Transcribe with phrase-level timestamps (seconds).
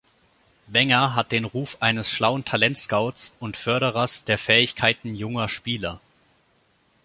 [0.65, 6.01] Wenger hat den Ruf eines schlauen Talent-Scouts und Förderers der Fähigkeiten junger Spieler.